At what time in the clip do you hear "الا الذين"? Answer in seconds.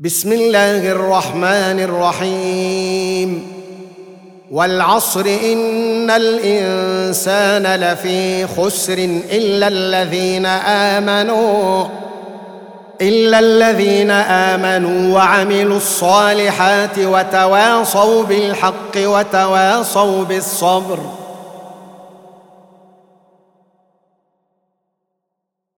9.32-10.46, 13.00-14.10